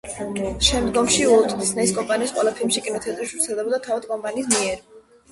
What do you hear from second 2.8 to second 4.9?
კინოთეატრებში ვრცელდებოდა თავად კომპანიის მიერ.